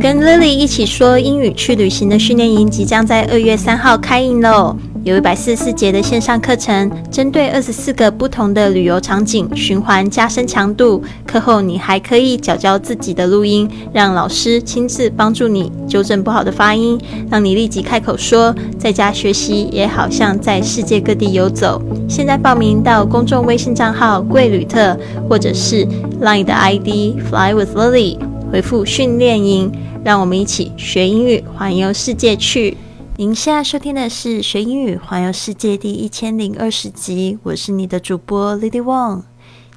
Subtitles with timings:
[0.00, 4.76] 跟 Lily 一起说英语去旅行的训练营即将在二月三号开营喽！
[5.02, 11.02] 有一百四十四节的线上课程，针对二十四个不同的旅游场景循环加深强度。
[11.26, 16.96] 课后你还可以教教自己的录音，让老师亲自帮助你纠正不好的发音，
[17.28, 18.54] 让你立即开口说。
[18.78, 21.82] 在家学习也好像在世界各地游走。
[22.08, 24.96] 现在报名到公众微信账号“贵旅特”
[25.28, 25.84] 或者是
[26.22, 28.16] Line 的 ID “Fly with Lily”，
[28.52, 29.72] 回复“训练营”。
[30.04, 32.76] 让我们一起学英语，环游世界去。
[33.16, 39.22] 您现在收听的是《学英语环游世界》第一千零二十集，我是你的主播 Lady Wang。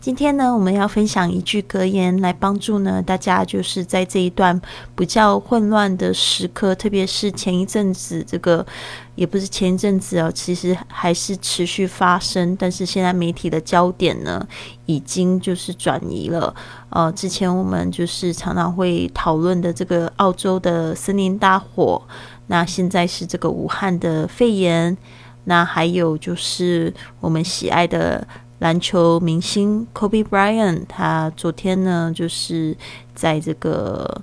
[0.02, 4.60] 今天呢，我们要分享一句格言，来帮助呢大家，就是在这一段
[4.96, 8.66] 比较混乱的时刻，特别是前一阵子，这个
[9.14, 14.44] 也不是前一阵子哦，其实还是持续发生，但是现在媒体的焦点呢，
[14.88, 16.52] 已经就是转移了。
[16.90, 22.02] 呃，之前我们就是常常会讨论的这个澳洲的森林大火，
[22.48, 24.98] 那现在是这个武汉的肺炎，
[25.44, 28.28] 那还有就是我们喜爱的。
[28.62, 32.78] 篮球明星 Kobe Bryant，他昨天呢，就是
[33.16, 34.22] 在这个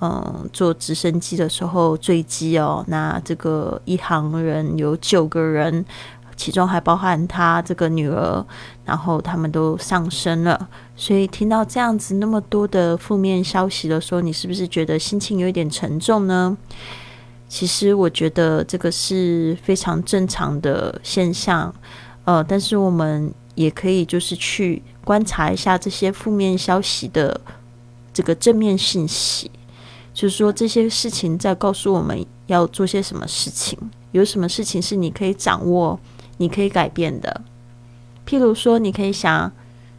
[0.00, 2.82] 嗯坐直升机的时候坠机哦。
[2.88, 5.84] 那这个一行人有九个人，
[6.34, 8.42] 其中还包含他这个女儿，
[8.86, 10.66] 然后他们都丧生了。
[10.96, 16.56] 所以听到这样子那么多的负面消息的时候，你是不是觉得心情有一点沉重呢？
[17.50, 21.74] 其实我觉得这个是非常正常的现象，
[22.24, 23.30] 呃，但是我们。
[23.54, 27.40] 也可以就是去观察一下这些负面消息的
[28.12, 29.50] 这个正面信息，
[30.12, 33.78] 就是说这些事情在告诉我们要做些什么事情，
[34.12, 35.98] 有什么事情是你可以掌握、
[36.36, 37.42] 你可以改变的。
[38.26, 39.52] 譬如说，你可以想：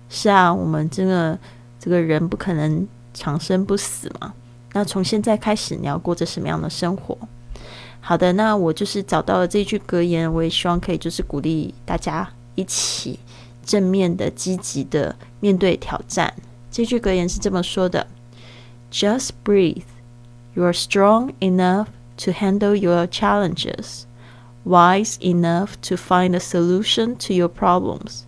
[0.09, 1.37] 是啊，我们这个
[1.79, 4.33] 这个人不可能长生不死嘛。
[4.73, 7.17] 那从现在开始，你要过着什么样的生活？
[8.01, 13.19] 好的，那我就是找到了这句格言，我也希望可以就是鼓励大家一起。
[13.64, 16.34] 正面的、积极的面对挑战。
[16.70, 18.06] 这句格言是这么说的：“
[18.92, 19.84] Just breathe.
[20.54, 21.86] You are strong enough
[22.18, 24.04] to handle your challenges,
[24.64, 28.22] wise enough to find a solution to your problems,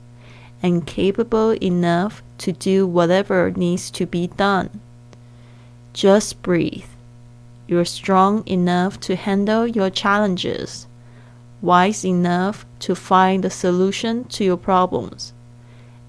[0.62, 4.68] and capable enough to do whatever needs to be done.
[5.92, 6.84] Just breathe.
[7.66, 10.86] You are strong enough to handle your challenges.”
[11.61, 15.31] Wise enough to find a solution to your problems,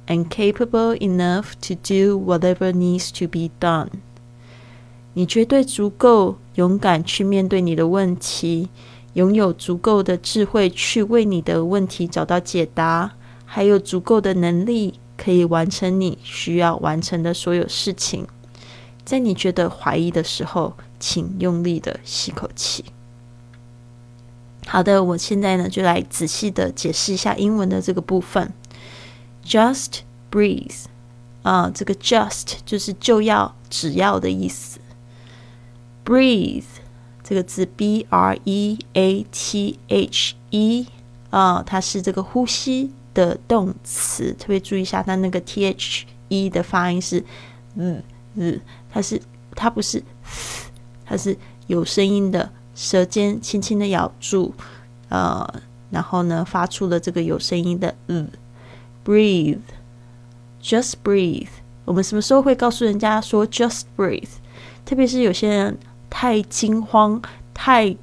[0.06, 3.88] and capable enough to do whatever needs to be done.
[5.14, 8.68] 你绝对足够勇敢去面对你的问题，
[9.14, 13.12] 拥有足够的智慧去为你的问题找到解答，
[13.44, 18.26] 还有足够的能力可以完成你需要完成的所有事情。
[19.04, 22.84] 在你觉得怀疑的时候，请用力的吸口气。
[24.70, 28.52] 好的，我现在呢就来仔细的解释一下英文的这个部分。
[29.42, 30.84] Just breathe，
[31.42, 34.78] 啊，这个 just 就是就要、只要的意思。
[36.04, 36.64] Breathe
[37.24, 40.86] 这个字，b r e a t h e，
[41.30, 47.24] 啊，它是这个呼吸的动词，特别注意一下，它那个 t h e 的发音是
[47.76, 48.02] 嗯
[48.34, 48.60] 嗯，
[48.92, 49.18] 它是
[49.56, 50.04] 它不是，
[51.06, 51.34] 它是
[51.68, 52.52] 有声音的。
[52.80, 54.54] 舌尖轻轻的咬住，
[55.08, 55.44] 呃，
[55.90, 58.30] 然后呢，发出了这个有声音的嗯
[59.04, 61.48] ，breathe，just breathe。
[61.84, 64.28] 我们什么时候会告诉人家说 just breathe？
[64.84, 65.76] 特别是有些人
[66.08, 67.20] 太惊慌、
[67.52, 67.96] 太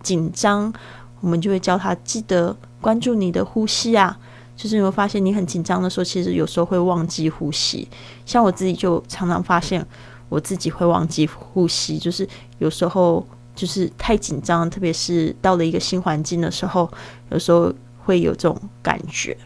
[0.00, 0.72] 紧张，
[1.20, 4.16] 我们就会教他记得关注你的呼吸啊。
[4.54, 7.88] 就是你会发现，你很紧张的时候，其实有时候会忘记呼吸。
[8.24, 9.84] 像我自己就常常发现，
[10.28, 13.26] 我自己会忘记呼吸，就是有时候。
[13.54, 16.90] 就是太紧张，特别是到了一个新环境的时候，
[17.30, 17.72] 有时候
[18.04, 19.36] 会有这种感觉。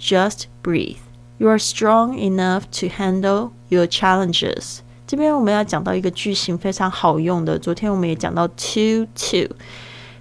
[0.00, 0.96] Just breathe.
[1.36, 4.78] You are strong enough to handle your challenges.
[5.06, 7.58] 这边我们要讲到一个句型非常好用的。
[7.58, 9.54] 昨天我们也讲到 too to，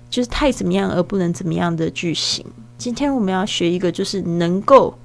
[0.09, 2.45] 就是太怎么样而不能怎么样的句型。
[2.77, 4.97] 今天我们要学一个就是能够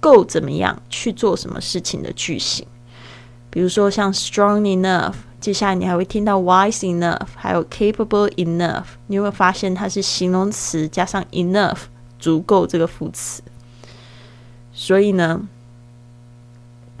[0.00, 2.66] 够怎么样去做什么事情的句型。
[3.50, 5.14] 比如说像 strong enough。
[5.40, 8.84] 接下来你还会听到 wise enough，还有 capable enough。
[9.06, 11.82] 你会发现它是形容词加上 enough，
[12.18, 13.42] 足够这个副词。
[14.72, 15.40] 所以呢，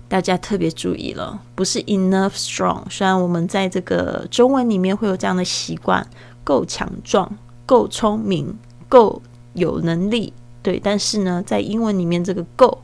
[0.08, 2.82] 大家特别注意了，不是 enough strong。
[2.88, 6.06] 虽然我们在这个中文里面会有这样的习惯，
[6.44, 7.36] 够强壮、
[7.66, 8.56] 够聪明、
[8.88, 9.20] 够
[9.54, 10.32] 有能力，
[10.62, 10.78] 对。
[10.78, 12.78] 但是呢，在英文里面，这个够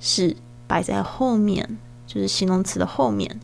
[0.00, 0.36] 是
[0.66, 3.40] 摆在后面，就是形容词的后面。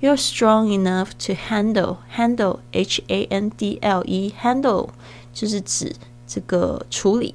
[0.00, 4.90] You're strong enough to handle handle H A N D L E handle
[5.32, 5.94] 就是指
[6.26, 7.34] 这个处理。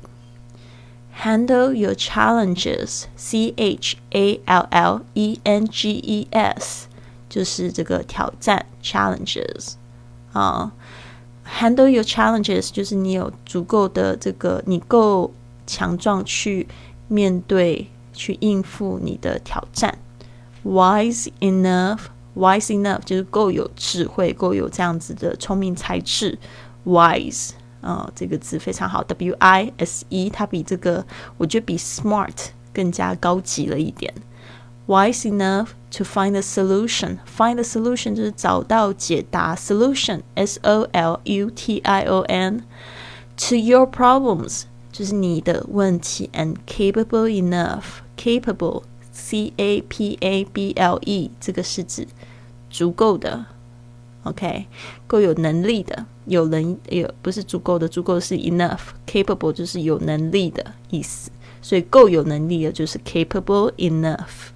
[1.24, 6.88] Handle your challenges C H A L L E N G E S
[7.30, 9.74] 就是这个挑战 challenges
[10.34, 10.72] 啊。
[11.60, 15.34] Handle your challenges 就是你有足够的这个，你够
[15.68, 16.68] 强壮去
[17.08, 19.98] 面对、去应付你的挑战。
[20.63, 22.04] Wise enough
[22.36, 26.38] wise enough 就是够有智慧，够有这样子的聪明才智。
[26.86, 31.06] wise 啊，这个字非常好，w i s e，它比这个
[31.38, 32.34] 我觉得比 smart
[32.74, 34.13] 更加高级了一点。
[34.88, 37.19] wise enough to find a solution.
[37.25, 42.63] Find a solution 就是找到解答，solution s o l u t i o n
[43.38, 52.08] to your problems 就是你的问题，and capable enough capable c a p a b l e 这个是指
[52.75, 53.46] 足够的，
[54.24, 54.66] OK，
[55.08, 61.31] 够有能力的，有能有不是足够的，足够是 enough，capable 就是有能力的意思，
[61.62, 64.50] 所以够有能力的就是 capable enough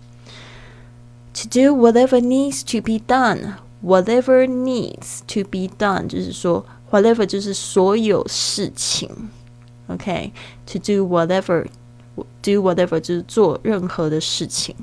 [1.34, 9.10] to do whatever needs to be done，whatever needs to be done 就是说 whatever 就是所有事情，
[9.88, 14.76] OK，to do whatever，do whatever 就是做任何的事情，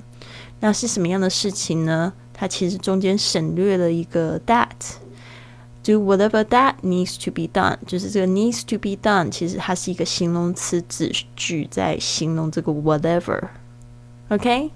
[0.60, 2.12] 那是什么样的事情呢？
[2.36, 14.70] 它其实中间省略了一个 that，do whatever that needs to be done，就是这个 needs to be done，其实它是一个形容词子句，在形容这个 whatever。OK，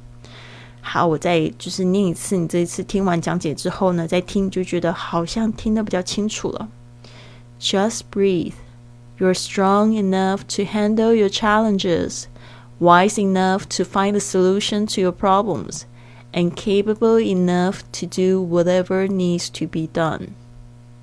[0.80, 6.68] 好，我再就是念一次，你这一次听完讲解之后呢，再听就觉得好像听得比较清楚了。
[7.58, 8.52] Just breathe.
[9.18, 12.24] You're strong enough to handle your challenges,
[12.78, 15.84] wise enough to find a solution to your problems
[16.33, 20.29] And capable enough to do whatever needs to be done。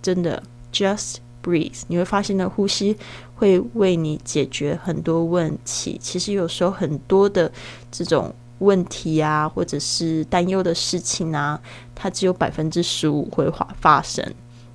[0.00, 0.42] 真的
[0.72, 2.96] ，just breathe，你会发现呢，呼吸
[3.34, 5.98] 会为你解决很多问题。
[6.00, 7.50] 其实有时候很多的
[7.90, 11.60] 这种问题啊，或者是担忧的事情啊，
[11.94, 14.24] 它只有百分之十五会发发生。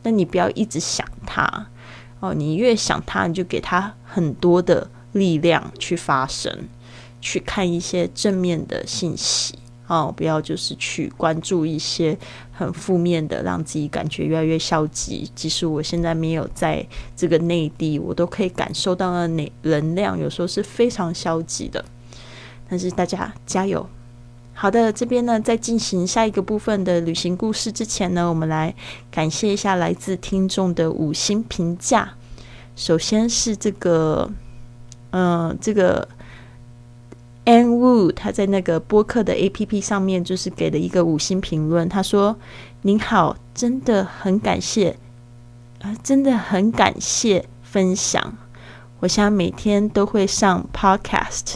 [0.04, 1.68] 那你不要一直想它
[2.20, 6.68] 哦，你越想它，你就给它很多的力量去发生，
[7.22, 9.58] 去看一些正面的信息。
[9.94, 12.18] 哦，不要就是去关注一些
[12.51, 15.30] 很负面的，让自己感觉越来越消极。
[15.36, 16.84] 即使我现在没有在
[17.16, 21.86] 这个内地，我都可以感受到的能能量，有时候是非常消极的。
[22.68, 23.88] 但是大家加油！
[24.56, 28.74] 好的，这边呢，在进行下一个部分的旅行故事之前呢，我们来
[29.12, 32.16] 感谢一下来自听众的五星评价。
[32.75, 34.31] 首先是这个，
[35.12, 36.07] 嗯，这个。
[37.45, 41.90] An Wu，他在那个播客的 A P P 上面就是给了一个五星评论。
[41.90, 42.38] 他说
[42.84, 44.95] ：“您好，真的很感谢，
[45.81, 48.38] 啊，真的很感谢分享。
[49.01, 51.56] 我想每天都会上 Podcast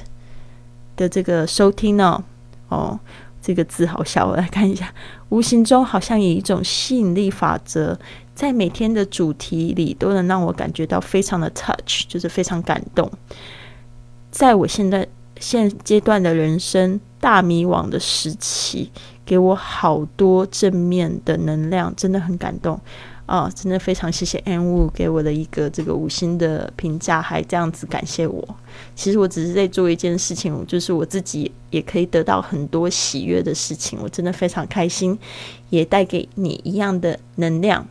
[0.97, 2.21] 的这个收听哦。
[2.67, 2.99] 哦，
[3.41, 4.93] 这个字好小，我来看一下。
[5.29, 7.97] 无形中好像有一种吸引力法则，
[8.35, 13.09] 在每天的主题里都能让我感觉到非常的 touch，就是非常感动。
[14.29, 15.07] 在我现在。”
[15.39, 18.89] 现阶段的人生大迷惘的时期，
[19.25, 22.79] 给我好多正面的能量，真的很感动
[23.25, 23.51] 啊！
[23.53, 28.47] 真的非常谢谢 An 给我的一个这个五星的评价，还这样子感谢我。
[28.95, 35.17] 其实我只是在做一件事情，就是我自己也可以得到很多喜悦的事情，我真的非常开心，
[35.69, 37.85] 也带给你一样的能量。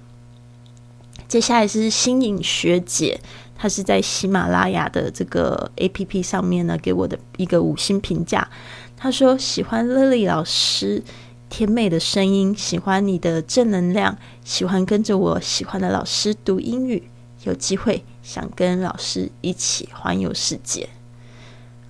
[1.29, 3.21] 接下来是新颖学姐。
[3.57, 8.49] 他是在喜马拉雅的这个 A P P 上面呢，给我的一个五星评价。
[8.97, 11.03] 他说喜欢 Lily 老师
[11.49, 17.09] 甜美的声音，喜欢你的正能量，喜欢跟着我喜欢的老师读英语。
[17.45, 20.89] 有机会想跟老师一起环游世界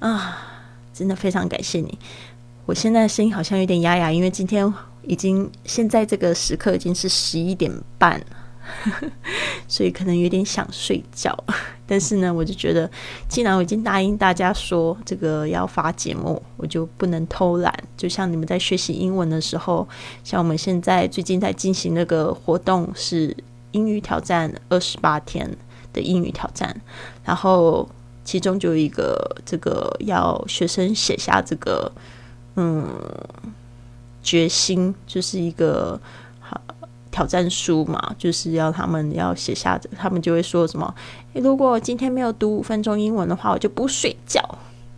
[0.01, 0.37] 啊！
[0.93, 1.99] 真的非常感谢你。
[2.67, 4.71] 我现在声音好像有点哑哑，因为今天
[5.03, 8.23] 已经现在这个时刻已经是十一点半。
[9.69, 11.37] 所以可能有点想睡觉，
[11.87, 12.91] 但是呢，我就觉得，
[13.29, 17.73] 既然我已经答应大家说这个要发节目，我就不能偷懒。
[17.97, 19.87] 就像你们在学习英文的时候，
[20.25, 23.37] 像我们现在最近在进行那个活动是
[23.73, 25.49] 英语挑战二十八天
[25.93, 26.75] 的英语挑战，
[27.25, 27.89] 然后
[28.25, 31.91] 其中就有一个这个要学生写下这个
[32.57, 32.89] 嗯
[34.23, 36.01] 决心，就是一个。
[37.17, 40.95] 挑战书嘛，就是要他们要写下的，他们就会说什么：
[41.33, 44.39] 如果我今天没有读五分钟英文的话，我就不睡觉。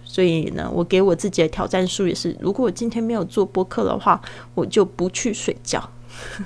[0.02, 4.20] 所以呢，我给我自己的挑战书也是：如果我今天没有做播客的话，
[4.56, 5.88] 我就不去睡觉。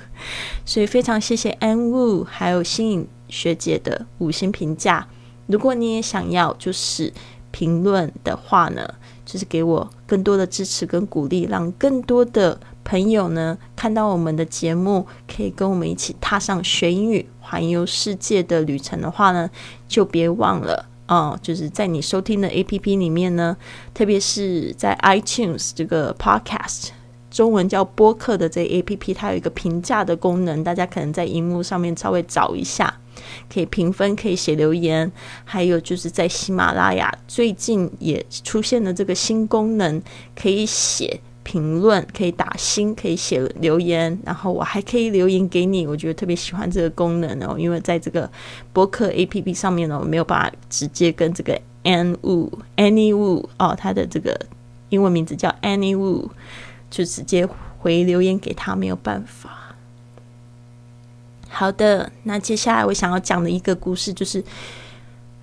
[0.63, 5.07] 所以非常谢谢安 wu 还有新颖学姐的五星评价。
[5.47, 7.11] 如果你也想要就是
[7.49, 8.87] 评论的话呢，
[9.25, 19.49] 就是给我更多的支持跟鼓励，让更多的朋友呢看到我们的节目，可以跟我们一起踏上学英语、环游世界的旅程的话呢，
[19.87, 23.55] 就别忘了哦，就是在你收听的 A P P 里面呢，
[23.93, 26.89] 特别是在 iTunes 这个 Podcast。
[27.29, 32.93] 中文叫播客的这 A P P，它有一个评价的功能，大家可能在荧幕上面稍微找一下，
[33.51, 35.11] 可以评分，可以写留言。
[35.43, 39.99] 还有就是在喜马拉雅最近也出现了这个新功能，
[40.35, 45.85] 可以写评论，可以打星，可以写留言，然后我还可以留言给你。
[45.85, 48.29] 我觉得特别喜欢这个功能哦，因为在这个
[48.71, 54.39] 博客 A P P 上面呢，我没有办法直接跟这个 An Wu Any Wu 哦，它的这个
[54.89, 56.29] 英文名字叫 Any Wu。
[56.93, 57.43] 就直接
[57.79, 59.75] 回留言给他，没有办法。
[61.49, 64.43] 好的，那接下来我想要讲的一个故事就是，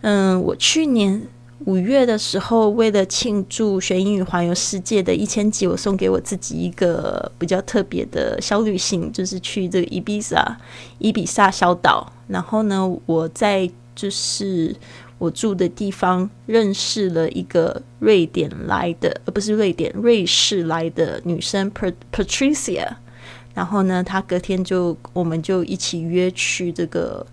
[0.02, 1.26] 嗯，我去年
[1.66, 10.56] 五月的时候，为了庆祝学英语环游世界的一千集，我送给我自己一个比较特别的小旅行，就是去这个伊比萨
[10.98, 12.12] 伊比萨小岛。
[12.28, 14.74] 然后呢，我在就是。
[15.20, 21.70] 我住的地方认识了一个瑞典来的，呃，不是瑞典，瑞士来的女生
[22.10, 22.88] Patricia。
[23.52, 27.26] 然后呢，她隔天就，我们就一起约去这个，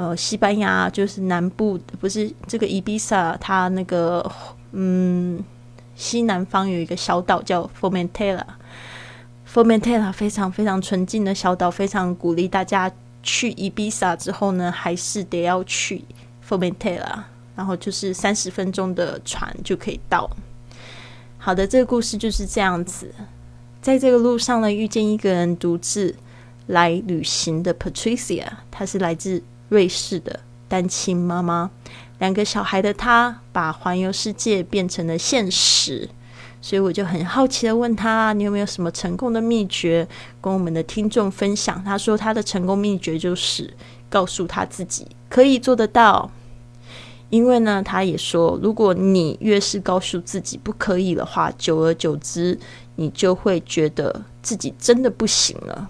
[0.00, 4.32] 呃，西班牙，就是南部，不是这个伊比萨，它那个，
[4.72, 5.44] 嗯，
[5.94, 8.42] 西南方有一个小岛叫 Formentera。
[9.46, 12.90] Formentera 非常非常纯净的小岛，非常鼓励大家
[13.22, 16.02] 去伊比萨之后呢，还是得要去。
[16.40, 20.30] f o r m e n t e r a 然后就是三十分钟的船就可以到。
[21.36, 23.12] 好的，这个故事就是这样子。
[23.82, 26.16] 在这个路上呢，遇见一个人独自
[26.68, 31.70] 来旅行的 Patricia，她是来自瑞士的单亲妈妈，
[32.18, 36.06] 两个小孩的她把环游世界变成了现实。
[36.62, 40.06] 所以我就很好奇的问他：“你有没有什么成功的秘诀
[40.42, 43.72] 跟我们的听众分享？”他说：“他的成功秘诀就是
[44.10, 46.30] 告诉他自己可以做得到。”
[47.30, 52.58] 因为呢，他也说，如果你越是告诉自己不可以的话，久而久之，
[52.96, 55.88] 你就会觉得自己真的不行了。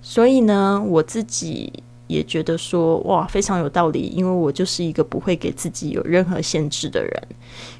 [0.00, 1.70] 所以呢，我自己
[2.06, 4.08] 也觉得说，哇，非常有道理。
[4.14, 7.28] 因为我就是一个不会给自己有任何限制的人，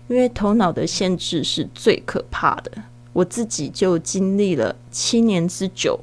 [0.09, 2.71] 因为头脑的限制是最可怕的。
[3.13, 5.99] 我自己就经历了七年之久，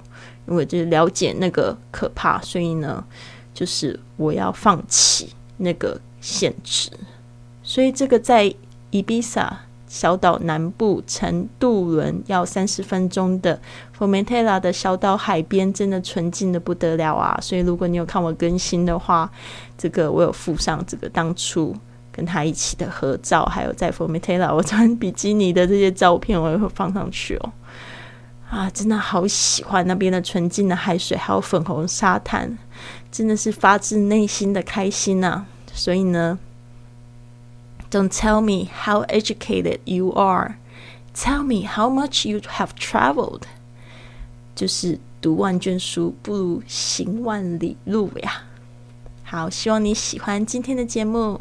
[0.45, 3.03] 我就了解那个可怕，所以呢，
[3.53, 5.99] 就是我要放弃那个。
[6.21, 6.91] 限制，
[7.63, 8.53] 所以这个在
[8.89, 9.57] 伊比萨
[9.89, 13.59] 小岛南部乘渡轮要三十分钟的
[13.91, 17.37] f o r m e t e l a 的小岛海边，真的纯净的不得了啊！
[17.41, 19.29] 所以如果你有看我更新的话，
[19.75, 21.75] 这个我有附上这个当初
[22.11, 27.51] 跟他一起的合照，还有在 f o r m e t e l a 我穿比基尼的这些照片，我也会放上去哦。
[28.51, 32.55] 啊，真的好喜欢那边的纯净的海水，还有粉红沙滩，
[33.11, 35.41] 真的是发自内心的开心呐！
[35.73, 36.37] 所以呢
[37.90, 40.56] ，Don't tell me how educated you are.
[41.14, 43.42] Tell me how much you have traveled.
[44.54, 48.42] 就是读万卷书不如行万里路呀。
[49.24, 51.40] 好，希望你喜欢今天的节目。